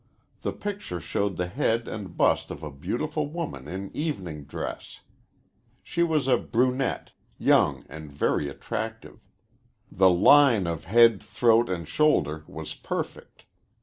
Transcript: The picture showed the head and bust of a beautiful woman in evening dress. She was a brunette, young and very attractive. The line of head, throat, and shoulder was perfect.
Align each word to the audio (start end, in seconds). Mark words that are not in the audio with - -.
The 0.41 0.51
picture 0.51 0.99
showed 0.99 1.35
the 1.35 1.45
head 1.45 1.87
and 1.87 2.17
bust 2.17 2.49
of 2.49 2.63
a 2.63 2.71
beautiful 2.71 3.27
woman 3.27 3.67
in 3.67 3.91
evening 3.95 4.45
dress. 4.45 5.01
She 5.83 6.01
was 6.01 6.27
a 6.27 6.37
brunette, 6.37 7.11
young 7.37 7.85
and 7.87 8.11
very 8.11 8.49
attractive. 8.49 9.19
The 9.91 10.09
line 10.09 10.65
of 10.65 10.85
head, 10.85 11.21
throat, 11.21 11.69
and 11.69 11.87
shoulder 11.87 12.43
was 12.47 12.73
perfect. 12.73 13.45